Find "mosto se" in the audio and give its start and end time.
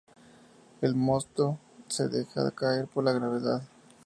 0.95-2.07